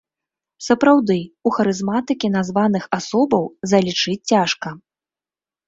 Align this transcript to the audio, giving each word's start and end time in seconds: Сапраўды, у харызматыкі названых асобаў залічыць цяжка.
Сапраўды, 0.67 1.17
у 1.49 1.51
харызматыкі 1.57 2.33
названых 2.37 2.89
асобаў 2.99 3.47
залічыць 3.75 4.19
цяжка. 4.35 4.77